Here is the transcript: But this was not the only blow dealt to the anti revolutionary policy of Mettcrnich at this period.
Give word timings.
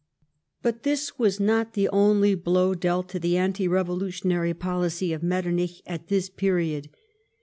But 0.63 0.81
this 0.81 1.19
was 1.19 1.39
not 1.39 1.73
the 1.73 1.87
only 1.89 2.33
blow 2.33 2.73
dealt 2.73 3.07
to 3.09 3.19
the 3.19 3.37
anti 3.37 3.67
revolutionary 3.67 4.55
policy 4.55 5.13
of 5.13 5.21
Mettcrnich 5.21 5.83
at 5.85 6.07
this 6.07 6.27
period. 6.27 6.89